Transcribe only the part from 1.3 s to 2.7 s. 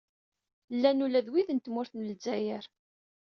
wid n tmurt n Lezzayer.